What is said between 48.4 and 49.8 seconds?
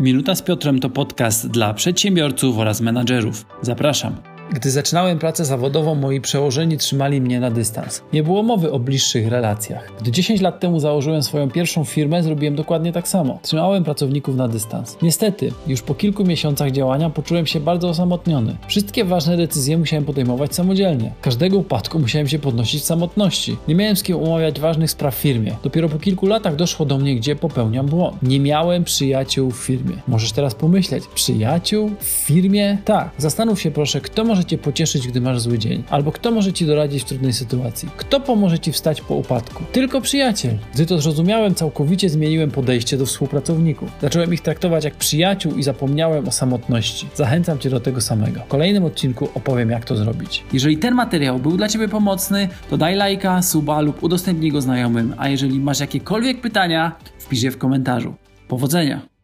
W kolejnym odcinku opowiem,